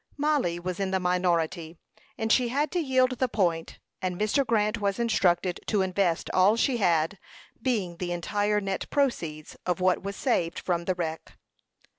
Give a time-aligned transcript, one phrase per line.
[0.17, 1.77] Mollie was in the minority,
[2.17, 4.43] and she had to yield the point; and Mr.
[4.43, 7.19] Grant was instructed to invest all she had,
[7.61, 11.33] being the entire net proceeds of what was saved from the wreck.